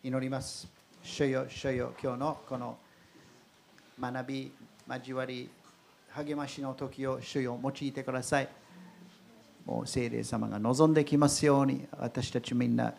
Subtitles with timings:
[0.00, 0.68] 祈ります。
[1.02, 2.78] 主よ、主よ、今日のこの
[4.00, 4.52] 学び、
[4.88, 5.50] 交わり、
[6.10, 8.48] 励ましの時を主よ用いてください。
[9.66, 12.94] もう聖霊様が望んできますように、私たちみんな、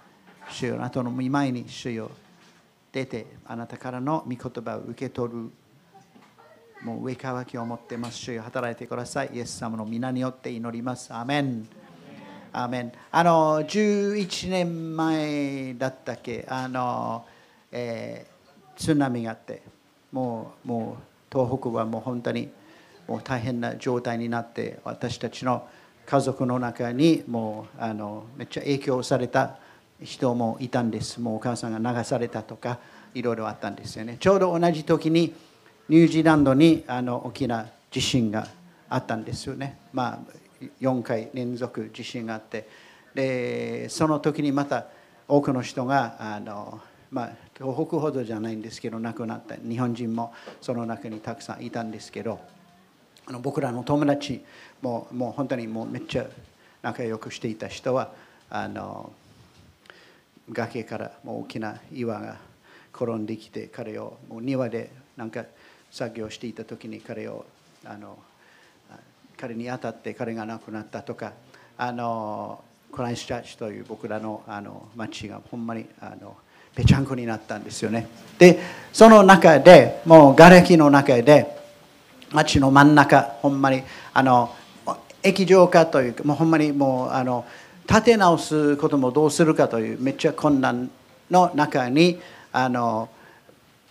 [0.49, 2.11] 主よ、あなたの見舞いに主よ
[2.91, 5.51] 出て、あなたからの御言葉を受け取る。
[6.83, 8.17] もう上乾きを持ってます。
[8.17, 9.29] 主よ、働いてください。
[9.33, 11.13] イエス様の皆によって祈ります。
[11.13, 11.78] アメン。
[12.51, 16.45] アーメンあの11年前だったっけ？
[16.49, 17.25] あの、
[17.71, 18.39] えー
[18.79, 19.61] 津波があって
[20.13, 22.47] もうもう東北はもう本当に
[23.09, 25.67] もう大変な状態になって私たちの
[26.05, 29.57] 家族の中にもうあのめっちゃ影響された
[30.01, 31.19] 人もいたんです。
[31.19, 32.79] もうお母さんが流されたとか
[33.13, 34.15] いろいろあったんですよね。
[34.17, 35.35] ちょうど同じ時に
[35.89, 38.47] ニュージーランドにあの大きな地震が
[38.87, 39.77] あったんですよね。
[39.91, 40.19] まあ
[40.81, 42.67] 4回連続地震があって
[43.15, 44.87] でその時にまた
[45.27, 46.79] 多くの人があの、
[47.11, 52.39] まあ、東北ほどじゃないんですけど亡くなった日本人もその中にたくさんいたんですけど
[53.25, 54.43] あの僕らの友達
[54.81, 56.25] ももう本当にもうめっちゃ
[56.81, 58.11] 仲良くしていた人は
[58.49, 59.11] あの
[60.51, 62.37] 崖からもう大きな岩が
[62.93, 65.45] 転んできて彼をもう庭でなんか
[65.91, 67.45] 作業していた時に彼を
[67.85, 68.17] あの
[69.39, 71.31] 彼に当たって彼が亡くなったとか
[71.77, 76.35] あのクライスチャーチという僕らのあの町がほんまにあの
[76.75, 78.07] ぺちゃんこになったんですよね。
[78.37, 78.59] で
[78.91, 81.57] その中でもう瓦礫の中で
[82.33, 83.81] 町の真ん中ほんまに
[84.13, 84.53] あの
[85.23, 87.45] 液状化というかもうほんまにもうあの
[87.87, 90.91] 立て直すこともどうするかというめっちゃ困難
[91.31, 92.19] の中に
[92.51, 93.07] あの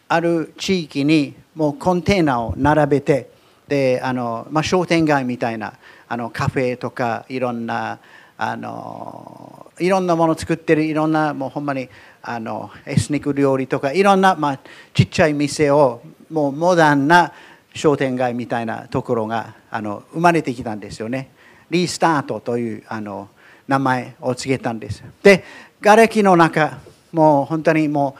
[0.08, 3.37] ある地域にもうコンテナを並べて
[3.68, 5.74] であの、まあ、商店街みたいな
[6.08, 7.98] あのカフェとかいろんな
[8.36, 11.88] あのいろんなものを作ってるいろんなもうほんまに
[12.22, 14.60] あのエスニック料理とかいろんな、まあ、
[14.94, 17.32] ちっちゃい店をもうモダンな
[17.74, 21.30] 商店街みたいなところがあの生まれてきたんですよね。
[21.70, 23.28] リスタートというあの
[23.66, 25.04] 名前を告げたんです。
[25.22, 25.44] で、
[25.82, 26.80] 瓦礫の中、
[27.12, 28.16] もう本当にも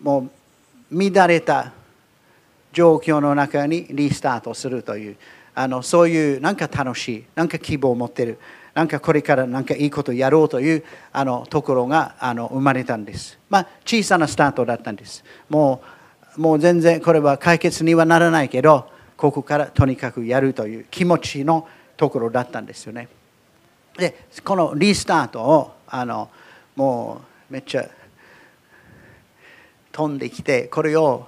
[0.00, 0.30] うも
[0.90, 1.72] う乱れた
[2.72, 5.16] 状況の中にリスタートするという
[5.54, 8.38] あのそういうなんか楽しいなんか希望を持ってる
[8.74, 13.38] なんかこれからなんかいいことやろうというあのところがあの生まれたんです。
[13.48, 15.24] まあ小さなスタートだったんです。
[15.48, 15.82] も
[16.36, 21.66] うもう全然これは解決にはならないけどここからとにかくやるという気持ちの
[21.96, 23.08] ところだったんですよね。
[23.98, 26.30] でこのリスタートをあの
[26.76, 27.20] も
[27.50, 27.88] うめっちゃ
[29.90, 31.26] 飛んできてこれを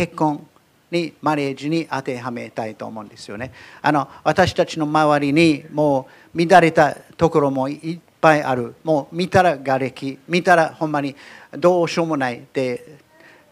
[0.00, 0.46] 結婚
[0.90, 3.52] にマリエージに当てはめたいと思うんですよね。
[3.82, 8.74] あの私たちの周りにもう乱れたところもいっぱいある。
[8.82, 11.14] もう見たら瓦礫、見たらほんまに
[11.52, 12.96] どうしようもないで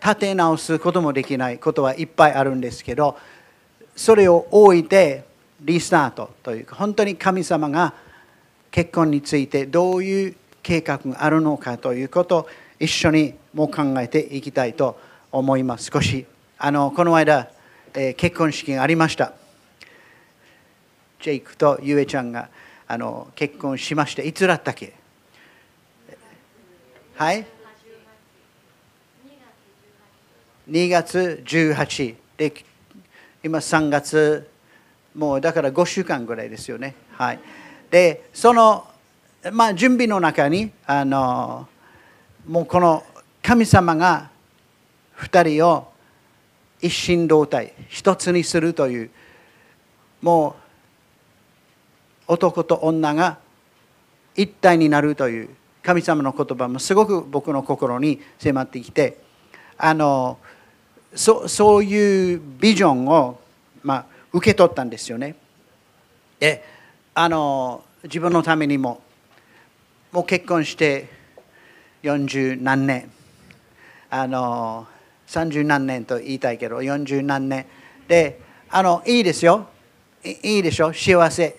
[0.02, 3.18] 立て直すこともできないことはいっぱいあるんですけど
[3.94, 5.24] それを置いて
[5.60, 7.92] リスタートというか本当に神様が
[8.70, 12.48] 結婚についてどういう計画があるのかということを
[12.80, 14.98] 一緒にもう考えていきたいと
[15.30, 15.90] 思います。
[15.92, 16.26] 少し
[16.60, 17.48] あのこの間、
[17.94, 19.32] えー、結婚式がありました。
[21.20, 22.48] ジェイクとゆえちゃんが
[22.88, 24.92] あの結婚しまして、いつだったっけ？
[27.14, 27.46] はい
[30.68, 32.52] ？2月18で
[33.44, 34.50] 今3月
[35.14, 36.96] もうだから5週間ぐらいですよね。
[37.12, 37.40] はい、
[37.88, 38.84] でその、
[39.52, 41.68] まあ、準備の中にあの
[42.48, 43.04] もうこの
[43.42, 44.30] 神様が
[45.18, 45.92] 2人を
[46.80, 49.10] 一心同体一つにするという
[50.22, 50.56] も
[52.28, 53.38] う男と女が
[54.36, 55.48] 一体になるという
[55.82, 59.18] 神様の言葉もすごく僕の心に迫ってきて
[59.76, 60.38] あの
[61.14, 63.40] そそういうビジョンを、
[63.82, 65.34] まあ、受け取ったんですよね。
[66.38, 66.62] で
[67.14, 69.00] あの自分のためにも
[70.12, 71.08] もう結婚して
[72.02, 73.10] 40何年
[74.10, 74.86] あの
[75.28, 77.66] 30何年と言いたいけど40何年
[78.08, 78.40] で
[78.70, 79.66] あのいいですよ。
[80.24, 80.92] いいでしょ？
[80.92, 81.56] 幸せ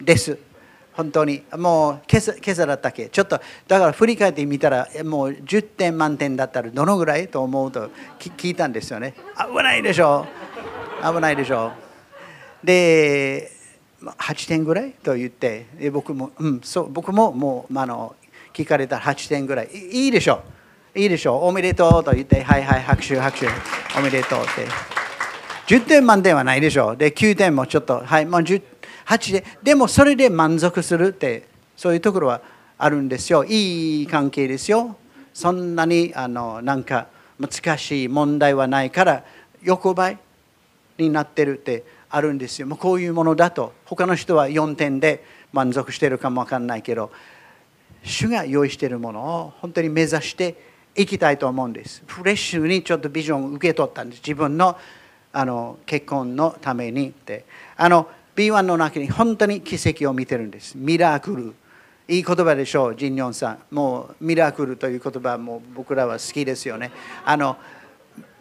[0.00, 0.38] です。
[0.92, 1.42] 本当に。
[1.56, 3.08] もう今朝今朝だったっけ？
[3.08, 9.14] ちょっとだから振り返ってみたらもう10点満点だったらどのぐらいと思うと聞いたんですよね。
[9.36, 10.26] 危ないでしょ？
[11.02, 11.72] 危ないでしょ？
[12.62, 13.50] で
[14.02, 18.14] 8点ぐらいと言ってで僕も、うん、そう僕ももうあの
[18.52, 20.42] 聞かれたら8点ぐらいいいでしょ？
[20.98, 23.46] いいでしょうおめでとうと言って、はいはい、拍手、拍手、
[23.96, 24.66] おめでとうって。
[25.72, 28.62] 10点満点はないでしょうで、9点もちょっと、はい、もう10
[29.06, 32.42] 8で、でもそれで満足するって、そういうところは
[32.76, 33.44] あるんですよ。
[33.44, 34.96] いい関係ですよ。
[35.32, 37.06] そんなにあのなんか
[37.38, 39.24] 難しい問題はないから
[39.62, 40.18] 横ばい
[40.98, 42.66] になってるってあるんですよ。
[42.66, 47.12] もうこういうものだと他の人は4点で満足してるかもわかんないけど
[48.02, 50.67] 主が用意してるものを本当に目指して
[50.98, 52.02] いきたいと思うんです。
[52.06, 54.18] フレッシュにちょっとビジョンを受け取ったんです。
[54.20, 54.76] 自分の
[55.32, 57.44] あの結婚のためにって。
[57.76, 60.76] あの B1 の中に本当に奇跡を見てるんです。
[60.76, 61.54] ミラクル。
[62.08, 63.58] いい言葉でしょう、ジンニョンさん。
[63.70, 66.90] もうミラクルという言葉も僕らは好きですよね。
[67.24, 67.56] あの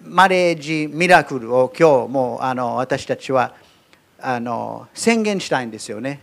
[0.01, 3.54] マレージミラクルを今日もうあの私たちは
[4.19, 6.21] あの宣言したいんですよね。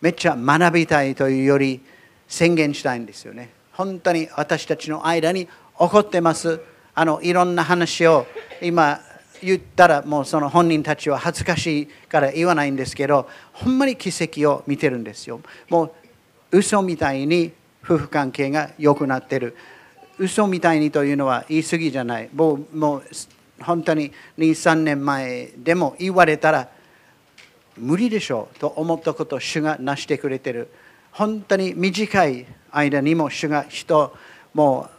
[0.00, 1.80] めっちゃ学びたいというより
[2.26, 3.50] 宣言したいんですよね。
[3.72, 5.46] 本当に私たちの間に
[5.78, 6.60] 起こってます。
[6.94, 8.26] あのいろんな話を
[8.60, 9.00] 今
[9.40, 15.40] 言ったらもうその本人たちは恥ずかしいから言わないんですけどほんまに奇跡を見てるんですよ。
[15.68, 17.52] もう嘘みたいに
[17.84, 19.56] 夫婦関係が良くなってる。
[20.18, 22.28] 嘘みたいにというのは言い過ぎじゃない。
[22.34, 23.02] もうもう
[23.62, 26.68] 本当に2、3年前でも言われたら
[27.76, 30.68] 無理でしょうと思ったことを主が成してくれてる。
[31.12, 34.12] 本当に短い間にも主が人
[34.52, 34.97] もう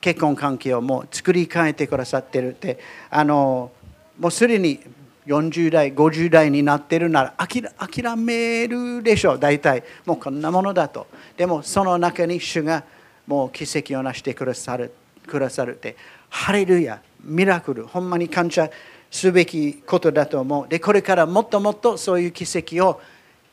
[0.00, 2.78] 結婚関係をもう作り変えてくださってるって
[3.10, 3.70] あの
[4.18, 4.80] もうすでに
[5.26, 7.34] 40代50代になってるなら
[7.78, 9.84] 諦めるでしょう大体。
[10.04, 11.06] もうこんなものだと。
[11.36, 12.84] でもその中に主が
[13.26, 14.92] もう奇跡を成してくださる
[15.26, 15.96] くださるって。
[16.28, 17.00] ハレルヤ。
[17.22, 17.86] ミラクル。
[17.86, 18.70] ほんまに感謝
[19.10, 20.68] すべきことだと思う。
[20.68, 23.00] でこれからもっともっとそういう奇跡を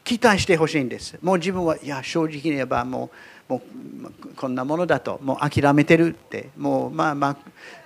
[0.03, 1.17] 期待してほしいんです。
[1.21, 3.09] もう自分はいや正直に言えばもう
[3.47, 7.37] もうこんなものだともう諦めてるってもうまあま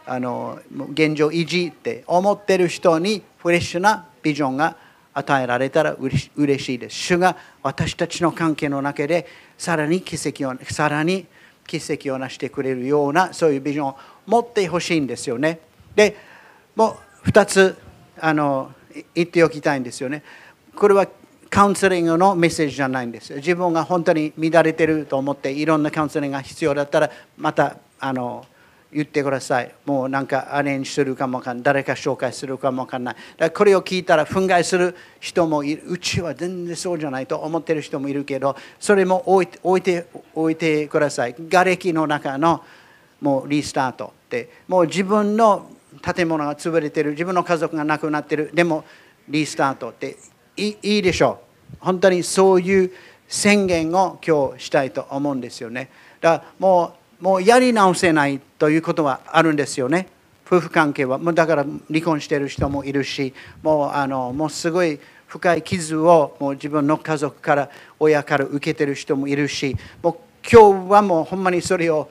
[0.05, 0.59] ああの
[0.91, 4.75] 現状維持って思ってる人にフレッシュなビジョンが
[5.13, 6.95] 与えられたらうれしいです。
[6.95, 9.27] 主が私たちの関係の中で
[9.57, 11.25] さらに奇跡をさらに
[11.67, 15.59] 奇跡を成してくれるようなそういうビジョンを持ってほしいんですよね。
[15.95, 16.15] で
[16.75, 17.77] もう2つ
[18.19, 18.71] あの
[19.13, 20.23] 言っておきたいんですよね。
[20.75, 21.07] これは
[21.51, 23.35] カウンセリングのメッセージじゃないんです。
[23.35, 28.45] 自分が本当に乱れてると思っていろんなカウンセリングが必要だったらまたあの
[28.89, 29.75] 言ってください。
[29.85, 31.63] もうなんかアレンジするかもわかんない。
[31.63, 33.15] 誰か紹介するかもわかんない。
[33.15, 35.83] だからこれを聞いたら憤慨する人もいる。
[35.87, 41.33] うちは全然そうじゃないと思ってる人もいるけどそれも置いて置いて置いてください。
[41.33, 42.63] 瓦礫の中の
[43.19, 44.49] もうリスタートって。
[44.69, 45.69] もう自分の
[46.01, 47.11] 建物が潰れてる。
[47.11, 48.51] 自分の家族が亡くなってる。
[48.53, 48.85] でも
[49.27, 50.15] リスタートって。
[50.57, 51.39] いいいでしょ
[51.73, 51.75] う。
[51.79, 52.91] 本当にそういう
[53.27, 55.89] 宣言を今日したいと思うんですよね。
[56.19, 60.07] だからもうもうやり直せないということはあるんですよね。
[60.45, 61.17] 夫婦関係は。
[61.17, 63.33] もうだから離婚してる人もいるし
[63.63, 67.69] もうあのもうすごい深い傷をもう自分の家族から
[67.99, 70.15] 親から受けてる人もいるしもう
[70.51, 72.09] 今日はもうほんまにそれを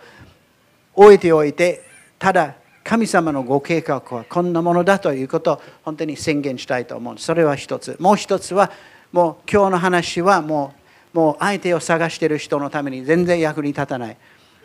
[0.94, 1.82] 置いておいて
[2.18, 2.54] ただ
[2.90, 7.96] 神様のご計画はこんなものだということを本当に宣言したいと思うそれは一つ。
[8.00, 8.72] もう一つは
[9.12, 10.74] もう今日の話はも
[11.14, 14.16] うもう相手を探している人のために全然役に立たない、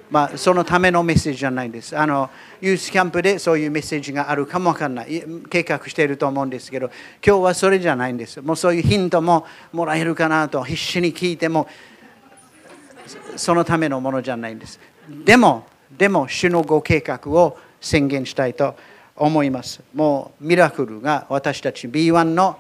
[0.10, 1.96] まあ、そのためのメッセージじゃないんです。
[1.96, 2.32] あの
[2.62, 5.24] ユースキャンプでそういうメッセージがあるかもわかんない。
[5.52, 6.90] 計画していると思うんですけど
[7.24, 8.42] 今日はそれじゃないんです。
[8.42, 11.68] もうそういうヒントももらえるかなと必死に聞いても
[13.36, 14.80] そのためのものじゃないんです。
[15.24, 18.76] でもでも主のご計画を宣言したいと
[19.16, 19.82] 思います。
[19.94, 22.58] もうミラクルが私たち B1 の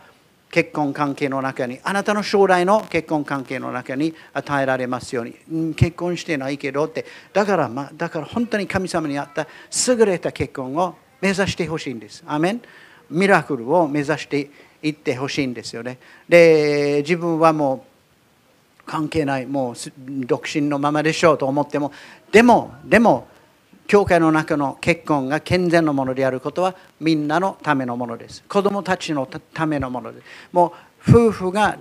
[0.51, 9.47] 結婚関係の中に、あなたの将来の結婚関係の中に与えられますように、結婚してないけどって、だから、まあ、だから本当に神様にあった
[9.87, 12.23] 優れた結婚を目指してほしいんです。
[12.27, 12.61] アメン
[13.09, 14.49] ミラクルを目指して
[14.83, 15.97] いってほしいんですよね。
[16.29, 17.85] で、自分はも
[18.79, 19.75] う関係ない、もう
[20.25, 21.91] 独身のままでしょうと思っても、
[22.31, 23.27] でも、でも、
[23.87, 28.43] 教会の中の結婚が健全なものであることはみんなのためのものです。
[28.47, 30.25] 子供たちのためのものです。
[30.51, 30.73] も
[31.07, 31.77] う夫婦が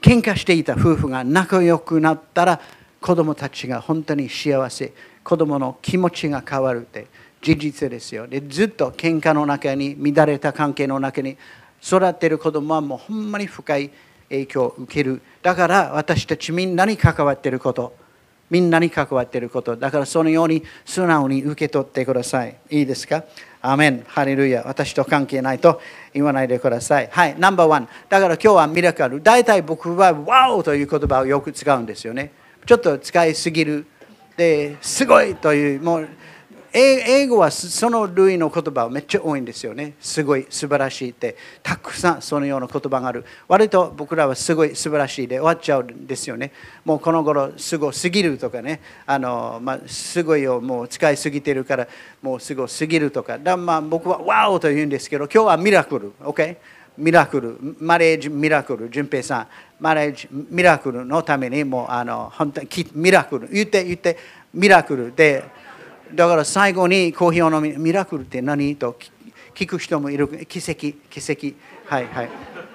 [0.00, 2.60] 喧嘩していた夫婦が仲良くなったら
[3.00, 4.92] 子供たちが本当に幸せ。
[5.24, 7.06] 子供の気持ちが変わるって
[7.40, 8.26] 事実ですよ。
[8.26, 11.36] でずっと喧嘩の中に乱れた関係の中に
[11.82, 13.90] 育っている子供はもうほんまに深い
[14.28, 15.20] 影響を受ける。
[15.42, 18.03] だから私たちみんなに関わっていること。
[18.54, 19.76] みんなに関わっていること。
[19.76, 22.54] だからそのように素直に受け取ってください。
[22.70, 23.24] いいですか？
[23.60, 24.62] アメン、ハレルヤ。
[24.64, 25.80] 私と関係ないと
[26.12, 27.08] 言わないでください。
[27.10, 27.88] はい、ナンバーワン。
[28.08, 29.20] だから今日はミラクル。
[29.20, 32.30] 大体僕は、ワオという言葉をよく使うんですよね。
[32.64, 33.86] ちょっと使いすぎる。
[34.36, 36.08] で、すごいという、もう、
[36.76, 39.94] 英語はその類の言葉はめっちゃ多いんですよね。
[40.00, 43.24] すごい素晴らしいって、たくさんそのような言葉がある。
[43.46, 46.50] 割と僕らはすごい素晴らしいで終わっちゃうんですよね。
[46.84, 51.86] もうこの頃すごすぎるとかね、あのまあ、すごいをもう使いすぎてるから
[52.20, 56.56] もうすごすぎるとか、だまあ、僕はワオと言うんですけど、今日はミラクル、OK?
[56.98, 59.46] ミラクル、マレージミラクル、淳平さん、
[59.78, 64.16] マレージミラクルのためにもうあの本当にミラクル、言って言って
[64.52, 65.44] ミラクルで、
[66.12, 68.96] だから最後にコーヒーを飲み、ミラクルって何と
[69.54, 70.28] 聞く人もいる。
[70.46, 71.56] 奇跡、奇跡。
[71.86, 72.28] はいはい。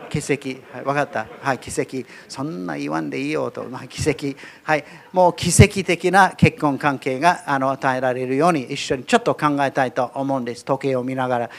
[0.09, 0.61] 奇跡。
[0.73, 1.27] はい、分かった。
[1.41, 2.07] はい、奇跡。
[2.27, 3.63] そんな言わんでいいよと。
[3.65, 4.37] まあ、奇跡。
[4.63, 4.83] はい。
[5.11, 10.65] もう奇跡的な結婚関係があの与えられるように一緒にちょっと考えたいと思うんです。
[10.65, 11.49] 時計を見ながら。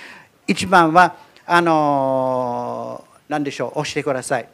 [0.47, 3.79] 一番は、あの何でしょう。
[3.79, 4.49] 押してください。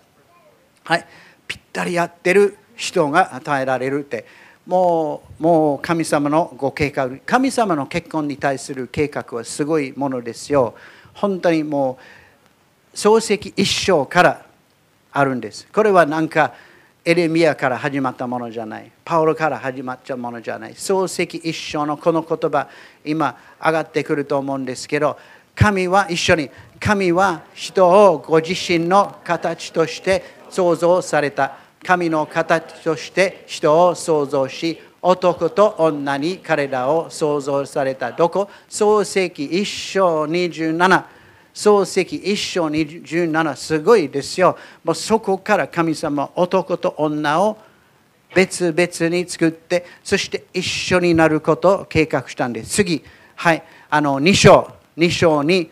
[0.84, 1.06] はい。
[1.48, 4.45] ぴったり合ってる人が与えられるって。
[4.66, 10.74] もうもう神様のご計画神様の結婚に対する計画はすごいものですよ。
[11.14, 11.98] 本当にも
[12.92, 14.44] う漱石一生から
[15.12, 15.68] あるんです。
[15.72, 16.52] これはなんか
[17.04, 18.90] エレミアから始まったものじゃない。
[19.04, 20.72] パウロから始まったものじゃない。
[20.72, 22.68] 漱石一生のこの言葉
[23.04, 25.16] 今上がってくると思うんですけど
[25.54, 31.65] 神は一緒に神は人をご自身の形として創造された。
[31.86, 38.10] 神の形として人を創造し男と女に彼らを創造された。
[38.10, 38.50] どこ？
[38.68, 41.04] 創世記一章27
[41.54, 44.58] 創世記一章27すごいですよ。
[44.82, 47.56] もうそこから神様男と女を
[48.34, 52.70] 別々に作ってそして一緒になることを計画したんです。
[52.70, 53.04] 次。
[53.36, 53.62] はい。
[53.88, 54.72] あの2章。
[54.98, 55.70] 2章に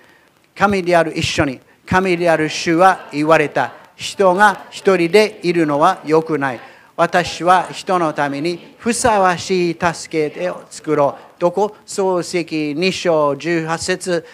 [0.54, 3.83] 神である一緒に神である主は言われた。
[3.96, 6.60] 人が一人でいるのは良くない。
[6.96, 11.40] 私は人のためにふさわしい助けを作ろう。
[11.40, 11.74] どこ？
[11.86, 12.46] 漱石
[12.78, 14.24] 2章18節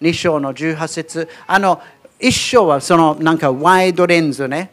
[0.00, 1.80] 2章の18節あの
[2.20, 4.70] 1章はそのなんかワイドレンズね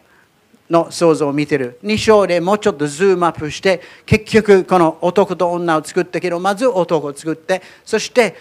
[0.69, 1.79] の創造を見てる。
[1.83, 8.35] 2章でもうちょっとズームアップして結局この男と女を作ったけどまず男を作ってそして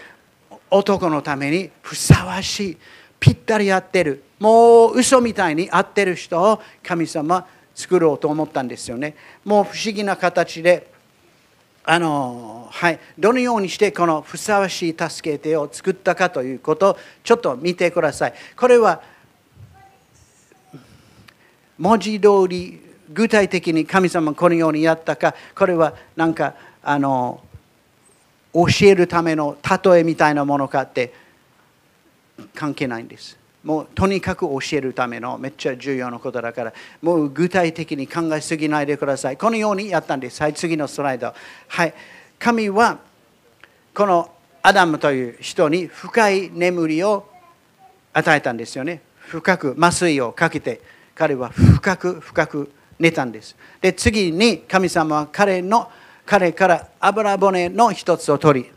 [0.69, 2.77] 男のためにふさわしい
[3.25, 9.15] ぴったり合ってるもう嘘みたいに合ってる人を神様作ろうと思ったんですよね。
[9.43, 10.91] もう不思議な形で
[11.83, 18.33] あの、はい、どのようにしてこのふさわしい助け手を作ったかということをちょっと見てください。
[18.55, 19.01] これは
[21.79, 22.79] 文字通り
[23.11, 26.53] 具体的に神様このようにやったかこれはなんか
[26.83, 27.41] あの
[28.53, 31.24] 教えるための例えみたいなものかって
[32.53, 33.37] 関係ないんです。
[33.63, 36.73] もうとにかく教えるためのめっちゃ重要なことだから。
[37.01, 39.37] もう具体的に考えすぎないでください。
[39.37, 40.41] このようにやったんです。
[40.41, 41.33] はい次のスライド。
[41.67, 41.93] はい
[42.37, 42.99] 神は
[43.93, 44.29] この
[44.61, 47.27] アダムという人に深い眠りを
[48.13, 49.01] 与えたんですよね。
[49.17, 50.81] 深く麻酔をかけて
[51.15, 53.55] 彼は深く深く寝たんです。
[53.81, 55.89] で次に神様は彼の
[56.25, 58.71] 彼から油骨の一つを取り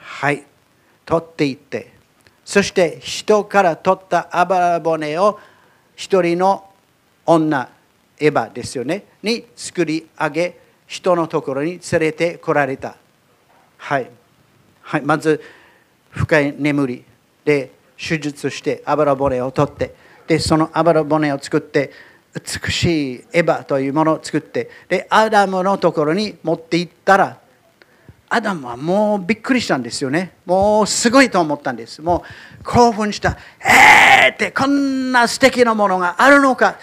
[0.00, 0.44] はい
[1.04, 1.93] 取っていって
[2.44, 5.38] そして人から取った油骨を
[5.96, 6.68] 一人の
[7.26, 7.68] 女
[8.18, 12.96] エヴァですよねに作り上げ人のところに連れてこられた。
[13.78, 14.10] はい、
[14.82, 15.42] はい、まず
[16.10, 17.04] 深い眠り
[17.44, 19.94] で手術して油骨を取って
[20.26, 21.90] でその油骨を作って
[22.34, 27.38] 美しいエヴァというものを作ってでアダムのところに持っていったら
[28.34, 30.32] アダムはもうびっくりしたんですよね。
[30.44, 32.02] もうすごいと思ったんです。
[32.02, 32.24] も
[32.60, 33.38] う興奮した。
[33.60, 36.74] えーってこんな素敵なものがあるのか。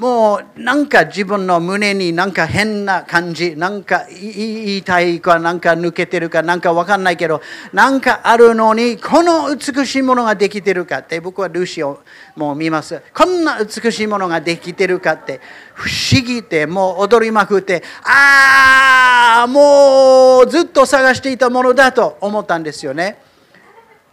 [0.00, 7.42] もうなんか自分の胸になんか変な感じ、なんか言いたいかなんか抜けてるかなんかわかんないけど、
[7.74, 12.00] なんかあるのにこの美しいものができてるかって僕はルーシーを
[12.34, 13.02] もう見ます。
[13.12, 15.38] こんな美しいものができてるかって
[15.74, 23.20] 不思議でもう踊りまくって、ああ、もうずっと探していたものだと思ったんですよね。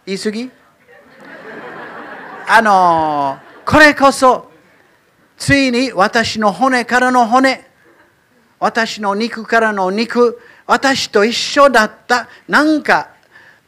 [0.04, 0.50] 言い過ぎ？
[2.46, 4.47] あのこれこそ
[5.38, 7.64] ついに私の骨からの骨、
[8.58, 13.10] 私の肉からの肉、私と一緒だった、なんか、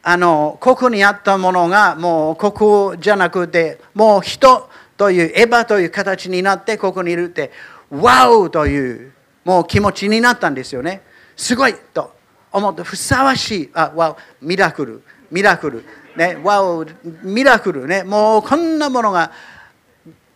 [0.03, 7.53] あの、ここにあったものが、もうここじゃなくて、もう人という、エヴァという形になって、ここにいるって、
[7.89, 9.13] ワウという、
[9.45, 11.03] もう気持ちになったんですよね。
[11.37, 12.13] すごいと
[12.51, 15.85] 思って、ふさわしい、あ、ワウ、ミラクル、ミラクル、
[16.17, 16.87] ね、ワウ、
[17.23, 19.31] ミラクルね、もうこんなものが、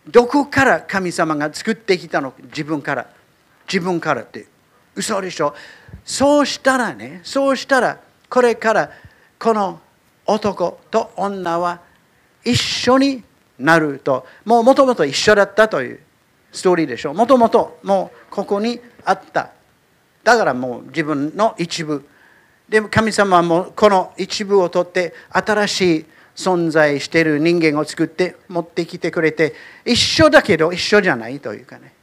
[0.07, 2.33] どこから神様が作ってきたの？
[2.43, 3.07] 自分から。
[3.67, 4.47] 自分からって。
[4.95, 5.55] 嘘でしょ？
[6.03, 8.91] そうしたらねそうしたらこれから
[9.39, 9.79] この
[10.25, 11.81] 男と女は
[12.43, 13.23] 一緒に
[13.57, 14.25] なると。
[14.45, 15.99] もうもともと一緒だったという
[16.51, 17.13] ストーリーでしょ？
[17.13, 19.51] もともともうここにあった。
[20.23, 22.07] だからもう自分の一部。
[22.69, 29.53] でも神様はもうこの一部を取って新しい存在している人間を作って持ってきてくれて
[29.85, 31.93] 一緒だけど一緒じゃないというかね。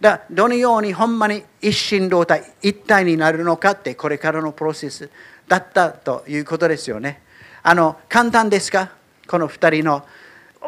[0.00, 5.08] だどのようにほんまに一心同体一体になるのかってこれからのプロセス
[5.48, 7.22] だったということですよね。
[7.62, 8.90] あの簡単ですか？
[9.26, 10.04] この2人の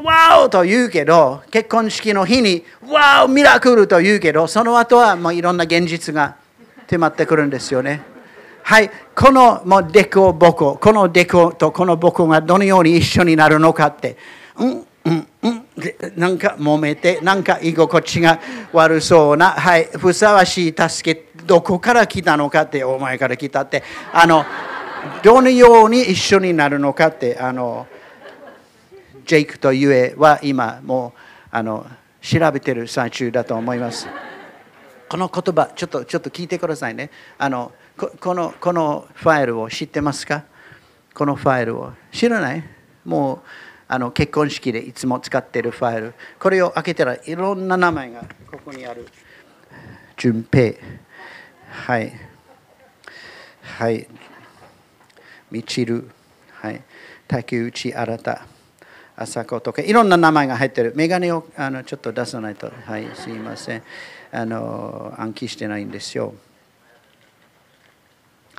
[0.03, 6.37] ワオと言うけど結婚式の日にワオミラクルと言うけどその後はもういろんな現実が
[6.89, 8.01] 迫ってくるんですよね。
[8.69, 14.19] はいこのもうデコボコこのデコとこのボコがどのように一緒になるのかって
[14.59, 15.65] うんうんうん
[16.17, 18.39] なんか揉めてなんか居心地が
[18.75, 23.83] 悪そうなはいふさわしい助けどこから来たのかってお前から来たって
[24.13, 24.45] あの
[25.23, 27.87] どのように一緒になるのかってあの
[29.25, 31.21] ジェイクとゆえは今もう
[31.53, 31.87] あの
[32.21, 34.07] 調べてる最中だと思います。
[35.09, 37.11] この言葉ちょっとちょっと聞いてくださいね。
[37.39, 40.45] あのこのこのファイルを知ってますか？
[41.13, 42.65] このファイルを知らない？
[43.05, 43.39] もう
[43.89, 46.15] あの結婚式でいつも使ってるファイル。
[46.39, 49.09] これを開けたらいろんな名前がここにある。
[50.17, 50.75] 順平。
[51.71, 52.13] はい。
[53.63, 54.07] はい。
[55.51, 56.11] みちる。
[56.53, 56.83] はい。
[57.27, 58.39] 竹内新。
[59.17, 60.93] 朝子とかいろんな名前が入ってる。
[60.95, 62.71] メガネをあのちょっと出さないと。
[62.85, 63.83] はい、すいません。
[64.31, 66.35] あの暗記してないんですよ。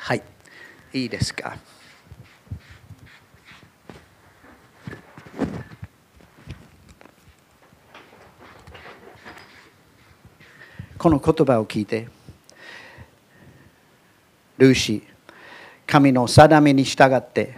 [0.02, 0.24] はい、
[0.94, 1.58] いいですか？
[10.98, 12.08] この言葉を聞いて、
[14.58, 15.02] ルーシー、
[15.86, 17.58] 神の定めに従って、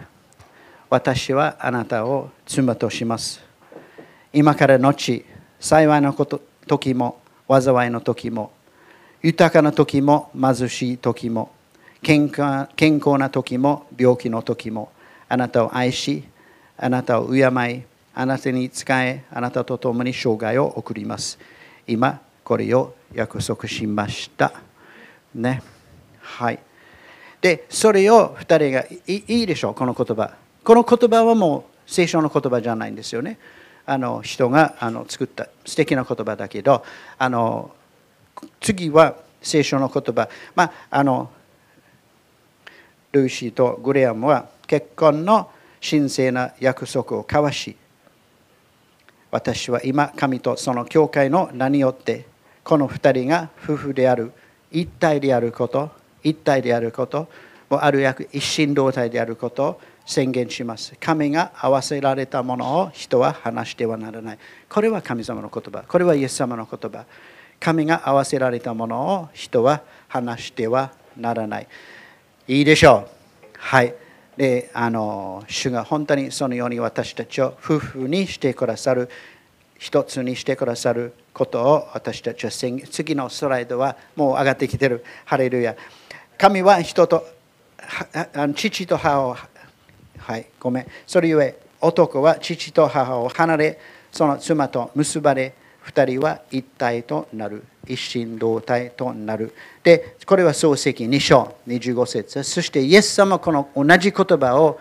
[0.90, 3.40] 私はあなたを妻とします。
[4.32, 5.24] 今から後、
[5.58, 8.52] 幸いのこと時も、災いの時も、
[9.22, 11.50] 豊かな時も、貧しい時も、
[12.02, 14.90] 健康健康な時も、病気の時も、
[15.28, 16.24] あなたを愛し、
[16.76, 17.44] あなたを敬い、
[18.14, 21.38] あなたに仕え、あなたと共に生涯を送ります。
[21.86, 24.52] 今、これを約束しました。
[25.34, 25.62] ね。
[26.20, 26.58] はい。
[27.40, 30.34] で、それを2人がいいでしょう、この言葉。
[30.64, 33.38] この言葉はもう聖書の言葉じゃないんですよね。
[33.86, 36.84] あの人があの作った素敵な言葉だけど
[37.18, 37.72] あの
[38.60, 41.30] 次は聖書の言葉、まあ、あの
[43.12, 45.50] ルーシーとグレアムは結婚の
[45.86, 47.76] 神聖な約束を交わし
[49.30, 52.26] 私は今神とその教会の名によって
[52.64, 54.32] この2人が夫婦である
[54.70, 55.90] 一体であること
[56.22, 57.28] 一体であること
[57.68, 60.94] もある役一心同体であることを宣言します。
[61.00, 64.38] 神が合わせられたものを人は話してはならない。
[64.68, 65.82] これは神様の言葉。
[65.86, 67.06] これはイエス様の言葉。
[67.58, 71.68] 神が合わせられたものを人は話してはならない。
[72.48, 73.10] いいでしょう。
[73.58, 73.94] はい。
[74.36, 79.08] で、あの、主が本当にそのように私たちを夫婦にしてくださる、
[79.78, 85.04] 一つにしてくださることを私たちは次のスライドはもう上がってきてる。
[85.24, 85.76] ハレルヤ。
[86.38, 87.26] 神は人と
[88.54, 89.36] 父と母を
[90.18, 90.86] はい、ごめん。
[91.06, 93.78] それゆえ、男は父と母を離れ、
[94.12, 97.64] その妻と結ばれ、二人は一体となる。
[97.86, 99.54] 一心同体となる。
[99.82, 104.80] で、これは漱石2章25節そしてイエス様この同じ言葉を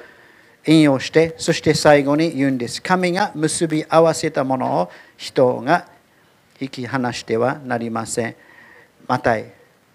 [0.66, 2.82] 引用して、そして最後に言うんです。
[2.82, 5.88] 神が結び合わせたものを人が
[6.60, 8.36] 引き離してはなりません。
[9.08, 9.46] またい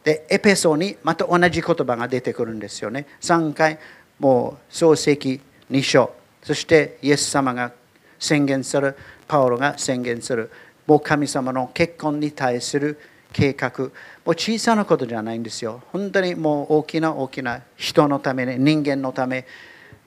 [0.02, 3.06] で、エペソにまた同じ言葉が出てくるんですよね。
[3.20, 3.78] 3回、
[4.18, 5.40] もう漱石
[5.70, 6.10] 2章
[6.42, 7.72] そしてイエス様が
[8.18, 10.50] 宣言するパウロが宣言する
[10.86, 12.98] もう神様の結婚に対する
[13.32, 13.70] 計画。
[13.78, 13.90] もう
[14.30, 15.82] 小さなことじゃないんですよ。
[15.92, 19.46] 本当にもう大きな大きな人のために人間のため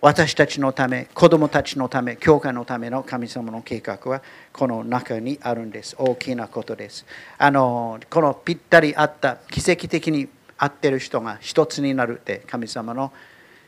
[0.02, 4.22] 私たちのため子供たちのため教会のための神様の計画は
[4.54, 5.96] この中にあるんです。
[6.00, 7.06] 大きなことです。
[7.38, 13.12] あのこのぴったり合った奇跡的に合ってる人が一つになるって神様の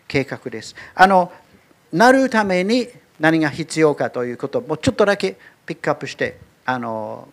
[0.07, 0.75] 計画です。
[0.95, 1.31] あの
[1.91, 2.87] なるために
[3.19, 7.27] 何が必要かということもうちょっとだけピックアップしてあの、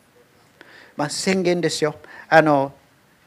[0.96, 1.96] まあ、宣言ですよ
[2.28, 2.72] あの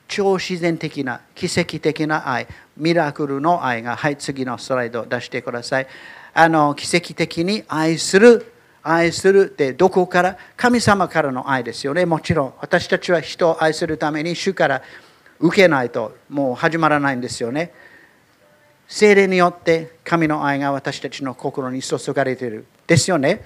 [0.07, 5.87] 超自然的な奇跡的な愛ミラクルの愛がはい次のスライド出してください
[6.33, 14.81] あの奇跡的に愛する愛するってどこから神様からの愛ですよねもちろん私たちは人を愛するために主から
[15.39, 17.71] 受けないともう始まらないんですよね
[18.91, 22.65] 精霊によって神の愛が私たちの心に注がれている。
[22.87, 23.41] ですよね。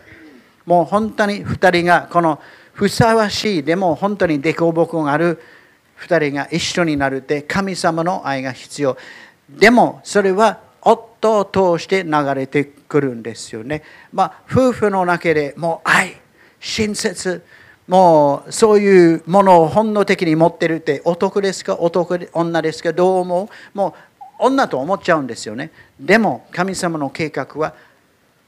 [0.66, 2.40] もう本当に2人がこの
[2.74, 5.42] ふさわしいでも本当に凸凹がある
[6.00, 8.98] 2人が一緒になるって神様の愛が必要。
[9.50, 11.46] でもそれは夫を
[11.78, 13.84] 通して流れてくるんですよね。
[14.12, 16.18] まあ夫婦の中でもう愛、
[16.60, 17.44] 親切、
[17.88, 23.78] もうそういうものを本能的に持ってるって男ですか男女ですかどう思う？
[23.78, 23.94] もう
[24.40, 25.72] 女と思っちゃうんですよね。
[26.00, 27.74] でも神様の計画は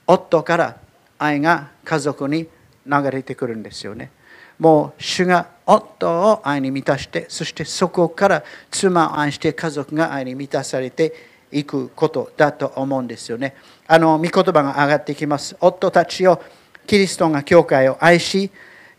[0.05, 0.77] 夫から
[1.17, 2.47] 愛が家族に
[2.85, 4.11] 流れてくるんですよね。
[4.59, 11.13] もう主が夫を愛に満たして、そしてそこから妻を愛して家族が愛に満たされて
[11.51, 13.55] いくことだと思うんですよね。
[13.87, 15.55] あの、御言葉が上がってきます。
[15.59, 16.41] 夫たちを
[16.87, 18.49] キリストが教会を愛し、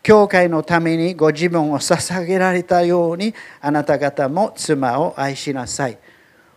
[0.01, 5.97] 教会のためにご自分を捧げられたように、あなた方も妻を愛しなさい。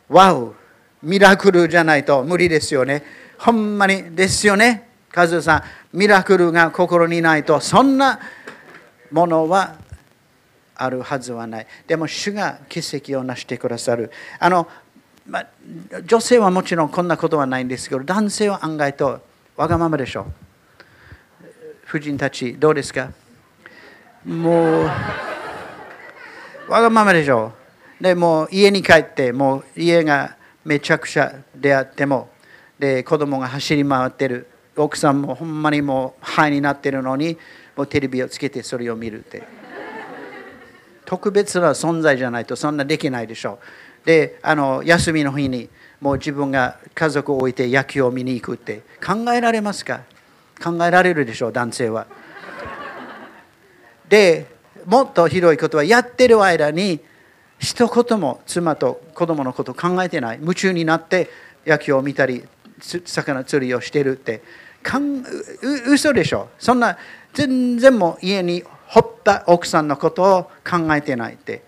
[0.09, 0.55] わお
[1.03, 3.03] ミラクルじゃないと無理ですよね。
[3.38, 4.91] ほんまにですよね。
[5.12, 8.18] カズさん、ミラクルが心にないと、そんな
[9.11, 9.77] ものは
[10.75, 11.66] あるはずはない。
[11.87, 14.11] でも、主が奇跡を成してくださる。
[14.38, 14.66] あの、
[15.27, 15.44] ま、
[16.05, 19.20] 女性はもちろんこんなことはないんですけど、男性は案外と
[19.57, 20.25] わがままでしょう。
[21.87, 23.11] 夫人たち、どうですか？
[24.25, 24.90] もう、
[26.68, 27.53] わがままでしょ
[28.01, 28.03] う。
[28.03, 32.31] でもう家に帰って、もう家がめちゃくちゃであっても、
[32.79, 37.37] で子供が走り回ってる、奥さんもほんまにもう肺になってるのに、
[37.76, 39.42] もうテレビをつけてそれを見るって。
[41.04, 43.58] 特別な存在じゃないとそんなできないでしょ
[44.04, 44.06] う。
[44.06, 45.68] で、あの休みの日に
[46.00, 50.02] もう自分が家族を置いて野球を見に行くって考えられますか？
[50.62, 52.06] 考えられるでしょう、男性は。
[54.08, 54.46] で、
[54.87, 57.00] もっとひどいことはやってる間に
[57.58, 60.38] 一言も妻と子供のこと考えてない。
[60.40, 61.30] 夢中になって
[61.66, 62.44] 野球を見たり、
[62.83, 64.42] 魚釣りをしてるって。
[64.83, 65.25] かんう
[65.92, 66.49] 嘘でしょ？
[66.59, 66.99] そんな
[67.33, 71.62] 全然もう家にほった奥さんのことを考えてないって。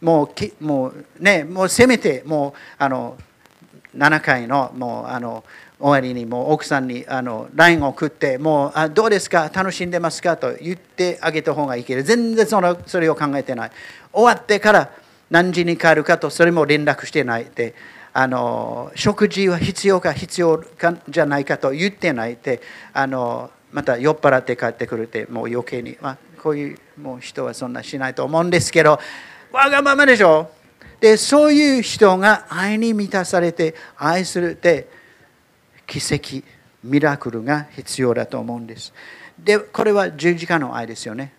[0.00, 3.16] もうきもうね、もうせめてもうあの
[3.96, 5.42] 7回のもうあの
[5.80, 9.50] 終わりにもう奥さんにあの LINE を送ってもうあどうですか？
[9.52, 10.36] 楽しんでますか？
[10.36, 13.70] と言ってあげた方がいいけど全然そのそれを考えてない
[14.12, 14.90] 終わってから
[15.30, 17.74] 何時に帰るかとそれも連絡してないで
[18.12, 22.60] あの食事は必要か必要かじゃないかと言ってないで
[22.92, 28.98] あのまた酔っ払って帰ってくるってもう余計に、まあ、こういうもう人はそんなしないと思うんですけど
[29.52, 30.50] わがままでしょ？
[31.00, 34.88] でそういう人が愛に満たされて愛するって
[35.86, 36.44] 奇跡
[36.82, 38.92] ミラクルが必要だと思うんです。
[39.38, 41.32] でこれは十字架の愛ですよね。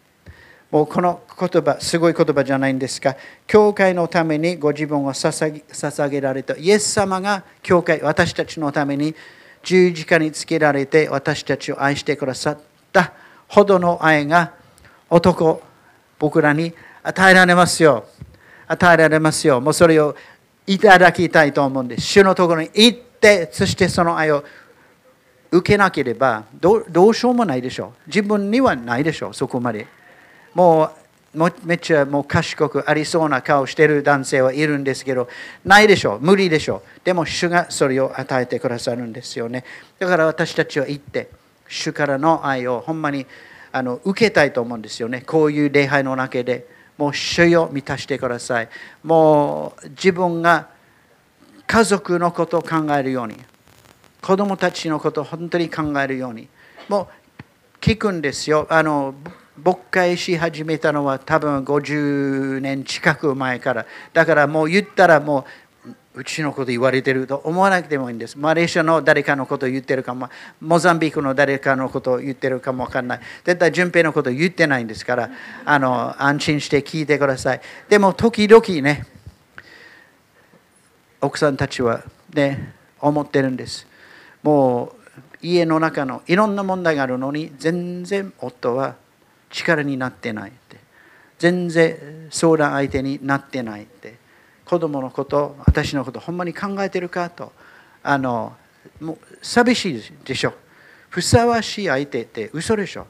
[0.71, 6.55] もうこの言葉すごい言葉じゃないんですが教会のためにご自分を捧げられた。
[6.55, 9.15] イエス様が教会私たちのために
[9.63, 12.60] 十字架につけられて私たちを愛してくださっ
[12.93, 13.13] た
[13.47, 14.53] ほどの愛が
[15.10, 15.62] 男
[16.19, 18.05] 僕らに与えられますよ。
[18.67, 19.60] 与えられますよ。
[19.60, 20.15] もうそれを
[20.67, 22.03] いただきたいと思うんです。
[22.03, 24.43] 主のところに行ってそしてその愛を
[25.49, 28.08] 受けなければどうしようもないでしょう。
[28.08, 29.88] 自分にはないでしょうそこまで。
[30.53, 30.91] も
[31.33, 35.27] うめっちゃもう賢くありそうな顔してる男性はいるんですけど
[35.63, 36.19] ないでしょう。
[36.19, 36.81] 無理でしょう。
[37.03, 39.63] でも主がそれを与えてくださるんですよね。
[39.99, 41.29] だから私たちは行って
[41.67, 43.25] 主からの愛をほんまに
[43.71, 45.21] あの受けたいと思うんですよね。
[45.21, 46.79] こういう礼拝の中で。
[46.99, 48.67] もう主よ満たしてください。
[49.03, 50.67] もう自分が
[51.65, 53.38] 家族のことを考えるように
[54.21, 56.49] 子供たちのことを本当に考えるように
[56.89, 58.67] もう聞くんですよ。
[58.69, 59.15] あの
[59.63, 65.43] 牧会し始めたのは多分50年近く前からだからもう言ったらもう
[66.15, 68.38] うちのこと言われてると思わなくてもいいんです。
[68.38, 70.28] マレーシアの誰かのことを言ってるかも、
[70.60, 73.19] モザンビークの誰かのことを言ってるかもわかんない。
[73.45, 75.30] 絶対順平のことを言ってないんですから、
[75.63, 77.62] あの安心して聞いてください。
[77.88, 79.06] でも時々ね、
[81.22, 83.88] 奥さんたちはね、思ってるんです。
[84.43, 88.95] もう家の中のいろんな問題があるのに、全然夫は
[89.49, 90.77] 力になってないって。
[91.38, 94.15] 全然相談相手になってないって。
[94.65, 97.51] 子供のこと私のことほんまに考えてるかと。
[98.03, 98.55] あの
[99.01, 100.53] もう寂しいでしょ。
[101.09, 103.07] ふさわしい相手って嘘でしょ。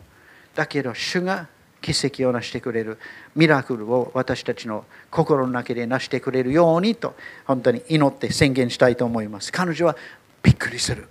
[0.55, 1.47] だけど主が
[1.81, 2.97] 奇跡を成してくれる。
[3.35, 9.51] ミラクルを私たちの心の中で成してくれるようにと本当に祈って宣言したいと思います。
[9.51, 9.95] 彼女は
[10.43, 11.07] びっくりする。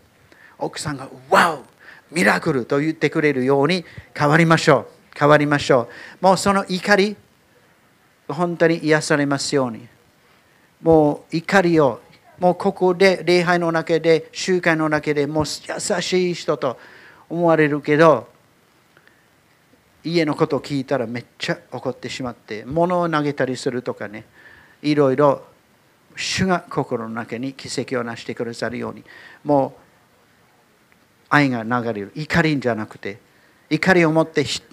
[0.58, 1.64] 奥さんが「ワオ！
[2.10, 4.97] ミラクル!」と言ってくれるように変わりましょう。
[5.18, 5.88] 変わりましょ
[6.20, 6.24] う。
[6.24, 7.16] もうその怒り、
[8.28, 9.88] 本当に癒されますように。
[10.82, 12.00] もう怒りを
[12.38, 16.78] もうここで礼拝の中で集会の中でもう優しい人と
[17.28, 18.28] 思われるけど
[20.04, 24.24] 家のことを聞いたらめっちゃ怒ってしまって物を投げたりするとかね
[24.82, 25.42] いろいろ
[26.16, 29.04] 主が心の中に奇跡を成してくださるように
[29.44, 29.80] もう
[31.28, 33.18] 愛が流れる怒りじゃなくて
[33.68, 34.64] 怒りを持って人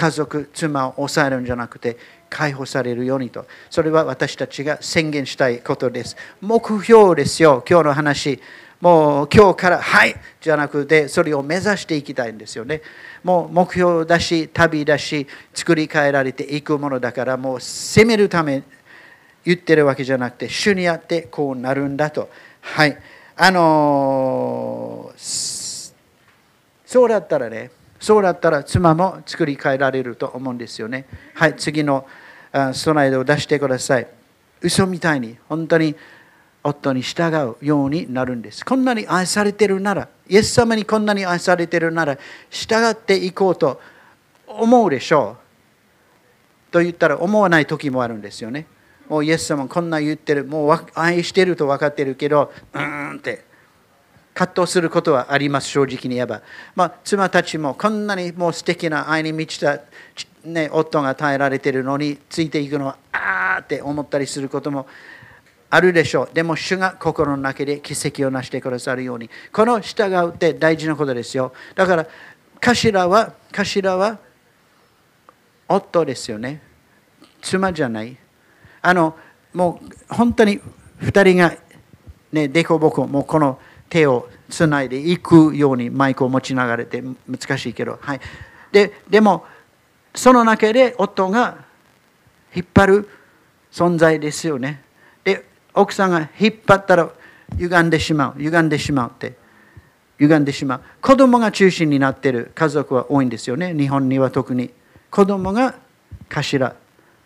[0.00, 1.98] 家族妻を抑えるんじゃなくて
[2.30, 3.44] 解放されるようにと。
[3.68, 6.16] それは私たちが宣言したいことです。
[6.40, 7.62] 目標ですよ。
[7.68, 8.40] 今日の話。
[8.80, 10.14] もう今日からはい。
[10.40, 12.80] じゃなくてそれを目指していきたいんですよね。
[13.22, 18.62] もう目標だし旅だし作り変えられていくものだからもう責めるため
[19.44, 22.30] 言ってるわけじゃなくて主にあってこうなるんだと。
[22.62, 22.96] はい。
[23.36, 25.94] あのー、
[26.86, 32.06] そうだったらねそうだったら妻も作り変えられると思うんですよねはい次の
[32.72, 34.08] スライドを出してください
[34.62, 35.94] 嘘みたいに本当に
[36.62, 38.64] 夫に従うようになるんです。
[38.64, 42.18] こんなに愛されてるなら、イエス様にこんなに愛されてるなら、
[42.50, 43.80] 従っていこうと
[44.46, 45.38] 思うでしょ
[46.68, 46.72] う。
[46.72, 48.66] と言ったら思わない時もあるんですよね。
[49.08, 53.44] もうイエス様こんな言ってる、もう愛してると分かってるけど、うーんって
[54.34, 56.42] 葛藤することはあります、正直に言えば。
[56.74, 59.80] まあ、妻たちもこんなにもう素敵な愛に満ちた、
[60.44, 64.86] ね、夫が耐えられてるのについていくのはあーって思ったりすることも
[65.68, 66.34] あるでしょう。
[66.34, 69.30] でも主が心の中で奇跡を成してくださるように。
[69.52, 71.52] この従うって大事なことですよ。
[71.76, 72.06] だから、
[72.60, 74.18] 頭は、頭は
[75.68, 76.60] 夫ですよね。
[77.40, 78.16] 妻じゃない。
[78.82, 79.16] あの、
[79.52, 80.60] もう本当に
[81.00, 81.54] 2人が、
[82.32, 83.58] ね、でこぼこ、もうこの
[83.90, 87.98] 手をつないでいくようにマイクを持ちながらで難しいけど。
[88.00, 88.20] はい、
[88.72, 89.44] ででも、
[90.14, 91.58] その中で夫が
[92.54, 93.08] 引っ張る
[93.70, 94.82] 存在ですよね
[95.22, 95.50] で。
[95.74, 97.10] 奥さんが引っ張ったら
[97.58, 99.34] 歪んでしまう歪んでしまうって
[100.18, 104.70] 歪んでしまう子供が中心になってる家族は多いんですよね日本には特に
[105.10, 105.74] 子供が
[106.28, 106.76] 頭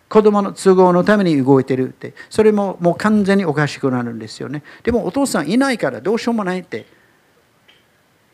[0.07, 2.13] 子供の都合のために動いてるって。
[2.29, 4.63] それももう完全におかしくなるんですよね。
[4.83, 6.85] でもお父さんいないからどうしようもないって。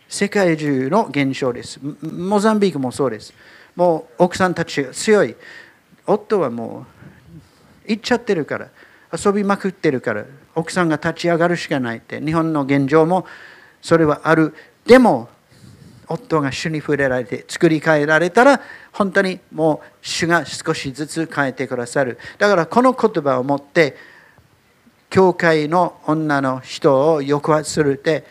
[0.10, 1.80] 世界中の現象です。
[2.02, 3.34] モザンビークもそうです。
[3.76, 5.36] もう奥さんたちが強い。
[6.06, 6.86] 夫はも
[7.88, 8.68] う行っちゃってるから。
[9.14, 10.26] 遊びまくってるから。
[10.54, 12.20] 奥さんが立ち上がるしかないって。
[12.20, 13.26] 日本の現状も
[13.82, 14.54] それはある。
[14.86, 15.30] でも
[16.12, 22.18] 夫が主に触れられて作り変えられたら本当にもう主が少しずつ変えてくださる。
[22.38, 23.96] だからこの言葉を持って
[25.10, 28.26] 教会の女の人を抑圧するって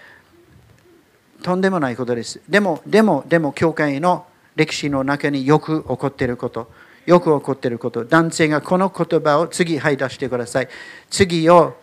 [1.43, 2.41] とんでもないことです。
[2.49, 6.71] でもでもでも教会の歴史の中によく起こっていること
[7.07, 8.05] よく起こっていること。
[8.05, 10.69] 男性がこの言葉を次はい出してください。
[11.09, 11.77] 次を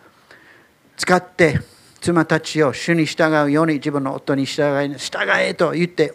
[0.96, 1.60] 使って
[2.00, 6.12] 妻たちを主に従うように自分の夫に従い従えと言って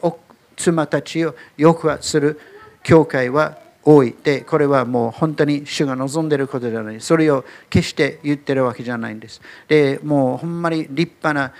[0.56, 2.40] 妻たちを抑圧する
[2.84, 4.16] 教会は多い。
[4.24, 7.02] でこれはもう本当に主が望んでいることじゃない。
[7.02, 9.42] それを決して言ってるわけじゃないんです。
[9.68, 11.54] でもうほんまに立派な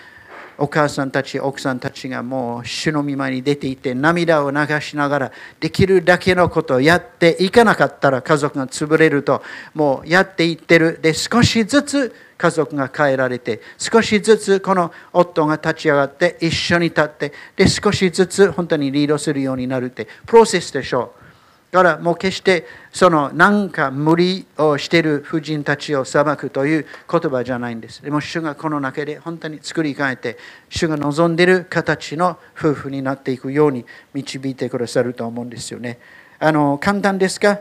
[0.58, 9.42] お母さんたち、奥さんたちがもう主の見舞いに出ていて涙を流しながらできるだけのことをやっていかなかったら家族が潰れると
[9.74, 11.00] もうやっていってる。
[11.02, 21.24] で、少しずつ家族が変えられて少しずつこの夫が立ち上がって一緒に立ってで少しずつ本当にリードするようになるってプロセスでしょう。
[21.72, 28.04] だからもう決してそのなんか無理をしている婦人たちを裁くという言葉じゃないんです。
[28.04, 35.98] でも主がこの中で本当に作り変えて主が望んでいる形の夫婦になっていくように導いてくださると思うんですよね。
[36.40, 37.58] あの簡単ですか？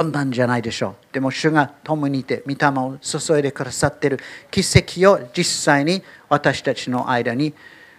[0.00, 1.12] 簡単じゃないでしょう。
[1.12, 4.18] でも主が共にいて御霊を注いでくださっている
[4.50, 7.52] 奇跡を実際に私たちの間に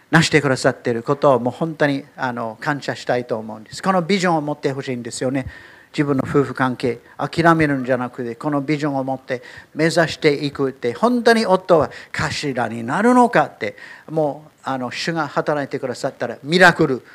[0.09, 3.83] なしてくださっていることをもう本当にあの感謝したいと思うんです。
[3.83, 5.45] このビジョンを持ってほしいんですよね。
[5.93, 9.43] 自分の夫婦関係諦めるんじゃなくてこのビジョンを持って
[9.75, 13.75] 目指していくって本当に夫は頭になるのかって
[14.09, 17.05] もうあの主が働いてくださったらミラクル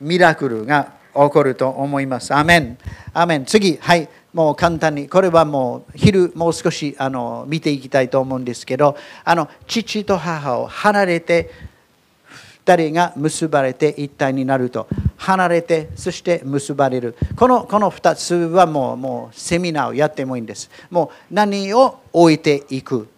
[0.00, 2.34] ミラクルが起こると思います。
[2.34, 2.78] アメン。
[3.12, 3.44] アメン。
[3.44, 4.08] 次、はい。
[4.32, 11.50] もう簡単に、これはもう昼、もう少しあの見ていきたいと思うんですけど、あの父と母を離れて
[12.64, 14.86] 2人が結ばれて一体になると。
[15.16, 17.16] 離れてそして結ばれる。
[17.36, 20.70] このこの2つはもうもうセミナーをやってもいいんです。
[20.90, 23.08] もう何を置いていく。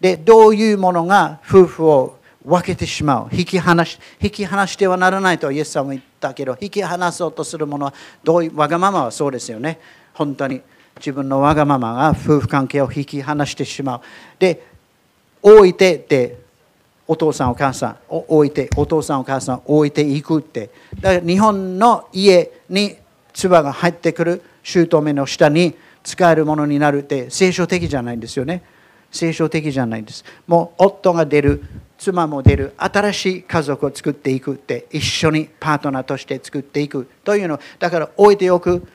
[0.00, 3.28] でどういうものが夫婦を分けてしまう。
[3.32, 9.78] 引き離し引き離してはならないとイエス様も言ったけど引き離そうとするものはどういうわがままはそうですよね。
[10.14, 10.62] 本当に
[10.96, 14.00] 自分のわがままが夫婦関係を引き離してしまう。
[14.38, 14.66] で
[15.42, 16.38] 置いてって
[17.06, 20.70] お父さんお母さん置いてお父さんお母さん置いていくって。
[21.00, 22.96] だから日本の家に
[23.34, 28.62] 唾が入ってくる姑の下に使えるものになるって聖書的じゃないんですよね。
[29.10, 30.24] 聖書的じゃないんです。
[30.46, 31.62] もう夫が出る
[31.98, 37.60] 妻も出る新しい家族を作っていくって一緒にパートナーとして作っていくというの。
[37.78, 38.86] だから置いておく。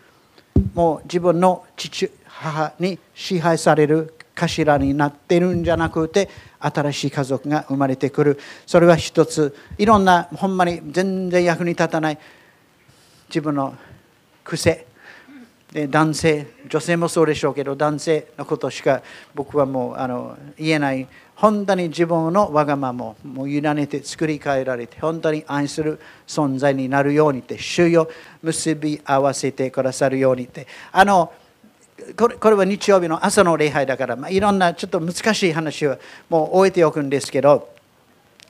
[0.74, 8.40] もう自分の父母に支配される頭になってるんじゃなくて新しい家族が生まれてくる。
[8.66, 9.56] それは一つ。
[9.78, 12.18] いろんなほんまに全然役に立たない。
[13.28, 13.76] 自分の
[14.44, 14.89] 癖。
[15.72, 19.02] で男性女性もそうでしょうけど男性のことしか
[19.36, 21.08] 僕はもうあの言えない。
[21.36, 28.10] 本当に自分のわがままもう委ねて作り変えられて本当に愛する存在になるようにって主よ
[28.42, 30.68] 結び合わせてくださるようにって。
[30.92, 31.32] あの
[32.18, 35.98] これこれは日曜日の朝の礼拝だから、まあ、いろんなちょっと難しい話を
[36.30, 37.74] もう終えておくんですけど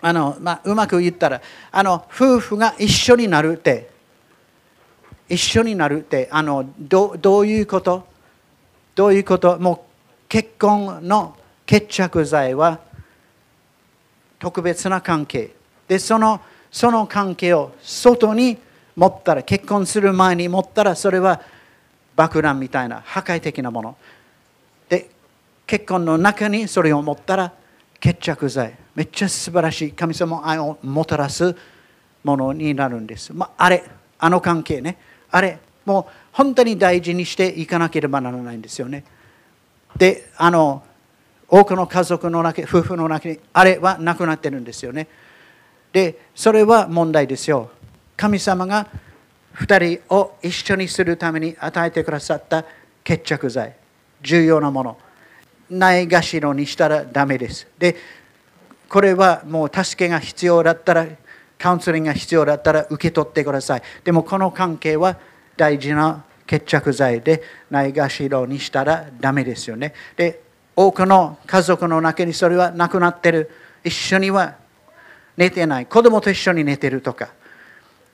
[0.01, 3.88] あの、まあ、うまく言ったらあの夫婦が一緒になるって
[5.29, 8.07] 一緒になるってあのどどういうこと？
[8.95, 9.59] どういうこと？
[9.59, 9.79] もう
[10.27, 12.79] 結婚の決着剤は
[14.39, 15.51] 特別な関係。
[15.87, 18.57] でそのその関係を外に
[18.95, 21.41] 持ったら結婚する前に持ったらそれは
[22.15, 23.97] 爆弾みたいな破壊的なもの。
[24.89, 25.09] で
[25.65, 27.53] 結婚の中にそれを持ったら
[27.99, 28.75] 決着剤。
[28.95, 29.91] めっちゃ素晴らしい。
[29.91, 31.55] 神様愛をもたらす
[32.23, 33.83] ものになるんです、まあ、あれ
[34.17, 34.97] あの関係ね。
[35.31, 39.03] あれもう本当に大事にしていかなければならないんですよね。
[39.97, 40.83] であの
[41.47, 45.07] 多くの家族の中夫婦の中にあれはなくなってるんですよね。
[45.91, 47.71] でそれは問題ですよ。
[48.15, 48.87] 神様が
[49.55, 52.65] 2人を一緒にするために与えてくださった
[53.03, 53.75] 決着剤。
[54.21, 54.97] 重要なもの。
[55.69, 57.67] ないがしろにしたらダメです。
[57.77, 57.95] で
[58.87, 61.07] これはもう助けが必要だったら
[61.59, 63.83] カウンセリングが必要だったら受け取ってください。
[64.03, 65.17] でもこの関係は
[65.57, 69.93] 大事な決着剤でないがしろにしたらダメですよね。
[70.15, 70.41] で
[70.75, 73.51] 多くの家族の中にそれはなくなってる。
[73.83, 74.55] 一緒には
[75.37, 75.85] 寝てない。
[75.85, 77.29] 子供と一緒に寝てるとか。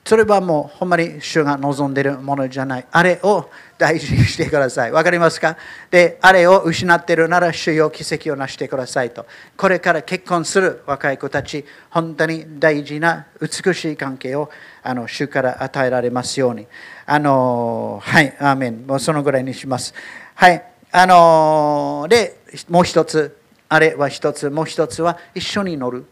[0.07, 2.85] それはもうほんまに主が望んでいるものじゃない。
[2.91, 4.91] あれを大事にしてください。
[4.91, 5.57] わかりますか？
[5.89, 9.25] で、あれを失っているなら主よ奇跡を成してくださいと。
[9.57, 14.51] これから結婚する若い子たち、本当に大事な美しい関係を
[14.83, 16.67] あの主から与えられますように。
[17.07, 18.85] あのはい、アーメン。
[18.85, 19.95] もうそのぐらいにします。
[20.35, 20.63] はい。
[20.91, 22.37] あので、
[22.69, 23.35] もう一つ、
[23.67, 26.05] あれは一つ、もう一つは一緒に乗る。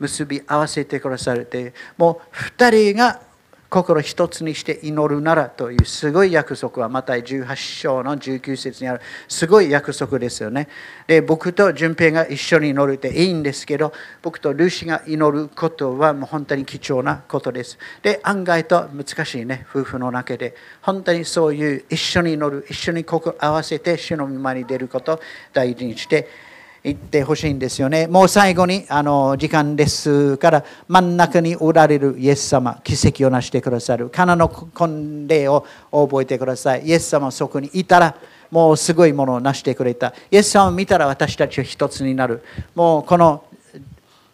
[0.00, 3.20] 結び合わせてくだされてもう2人が
[3.70, 10.68] 心一つにして祈るならというすごい約束はまた18章の19節にあるすごい約束ですよね。
[11.06, 17.78] で僕と順平が一緒に祈るっていいんですけど僕とルーシが祈ることはもう本当に貴重なことです。
[18.02, 25.20] で案外と難しいね夫婦の中で本当にそういう一緒に祈る一緒に心合わせて主の御前に出ることを
[25.52, 26.28] 大事にして
[26.82, 28.06] 言ってほしいんですよね。
[28.06, 34.08] もう最後にあの時間ですから真ん中におられるイエス様、奇跡を成してくださる。
[34.08, 36.86] カナの婚礼を覚えてください。
[36.86, 38.16] イエス様そこにいたら
[38.50, 40.14] もうすごいものを成してくれた。
[40.30, 42.42] イエス様を見たら私たちは一つになる。
[42.74, 43.44] もうこの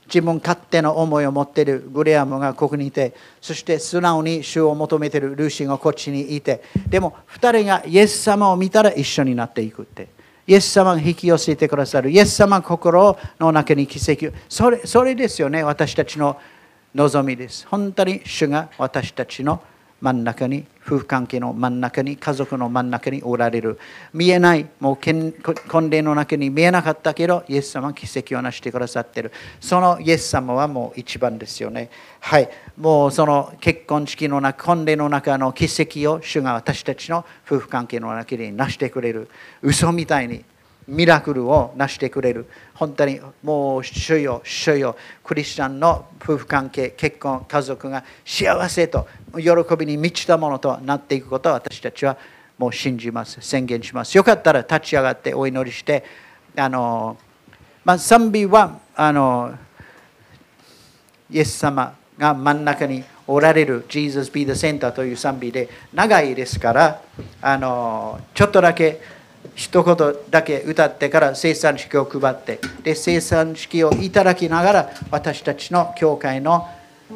[0.06, 10.15] 自分勝手の思いを持っているグレアムがここにいて、そして素直に主を求めているルーシーがこっちにいて、でも2人がイエス様を見たら一緒になっていくって。
[10.46, 12.10] イエス様が引き寄せてくださる。
[12.10, 16.38] イエス様心の中に奇跡それそれですよね、私たちの
[16.94, 17.66] 望みです。
[17.68, 19.60] 本当に主が私たちの
[20.00, 23.78] 真ん中に、夫婦関係の真ん中に、家族の真ん中におられる。
[24.12, 24.98] 見えない、もう
[25.68, 29.32] 婚礼の中に見えなかったけど、イエス様は奇跡を成してくださってる。
[29.60, 31.90] そのイエス様はもう一番ですよね。
[32.20, 32.48] はい。
[32.76, 39.30] もうその結婚式の中、婚礼の中の奇跡を主が私たちの夫婦関係の中に成してくれる。
[39.62, 40.44] 嘘みたいに
[40.88, 42.46] ミラクルを成してくれる。
[42.74, 52.16] 本当にもう主よ、主よ、クリスチャンの夫婦関係、結婚、家族が幸せと喜びに満ちたものとなっていくことを私たちは
[52.58, 54.16] もう信じます、宣言します。
[54.16, 56.04] よかったら立ち上がってお祈りして、
[56.56, 57.16] あの
[57.84, 59.54] まあ、賛美はあの
[61.30, 67.02] イエス様が真ん中におられる Jesus be the center という賛美で長いですから
[67.42, 69.00] あのちょっとだけ
[69.54, 76.66] 一言だけ歌ってから生産式を配ってで生産式をいただきながら私たちの教会の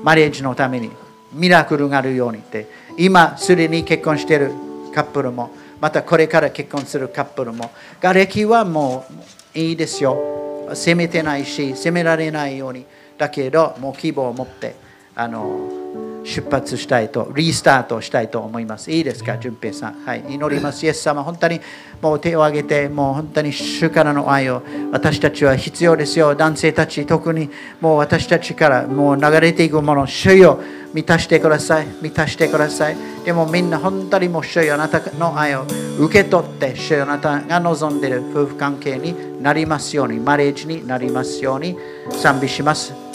[0.02, 0.90] マレージのために
[1.32, 2.66] ミラクルがあるようにって
[2.96, 4.52] 今すでに結婚している
[4.94, 5.50] カップルも
[5.80, 7.70] またこれから結婚するカップルも
[8.00, 9.06] 瓦礫はも
[9.54, 10.70] ういいですよ。
[10.74, 12.86] 責めてないし責められないように
[13.18, 14.76] だけどもう希望を持って
[15.16, 15.79] あの
[16.24, 18.90] 出発したいとリスタートしたいと思います。
[18.90, 19.94] いいですか淳平さん。
[20.04, 20.84] はい祈ります。
[20.84, 21.60] イエス様本当に
[22.00, 24.62] もう手を挙げてもう本当に主からの愛を
[24.92, 26.34] 私たちは必要ですよ。
[26.34, 27.50] 男性たち特に
[27.80, 30.60] もう私たちからもう流れていくもの主よ
[30.92, 31.86] 満たしてください。
[32.02, 32.96] 満たしてください。
[33.24, 35.64] でもみんな本当にもう主よあなたの愛を
[35.98, 41.76] 受け取って主よあなたが望んでいる夫婦関係になりますようにマレージになりますように
[42.10, 43.10] 賛美します。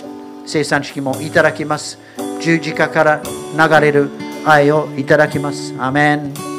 [0.45, 1.97] 生産式もいただきます
[2.39, 4.09] 十字架から流れる
[4.45, 5.73] 愛をいただきます。
[5.79, 6.54] アメン。